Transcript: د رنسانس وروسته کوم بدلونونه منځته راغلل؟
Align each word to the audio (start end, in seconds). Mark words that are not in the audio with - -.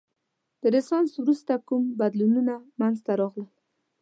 د 0.61 0.63
رنسانس 0.73 1.11
وروسته 1.17 1.53
کوم 1.67 1.83
بدلونونه 1.99 2.53
منځته 2.79 3.11
راغلل؟ 3.21 3.51